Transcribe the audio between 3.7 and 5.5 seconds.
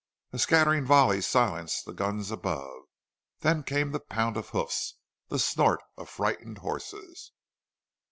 the pound of hoofs, the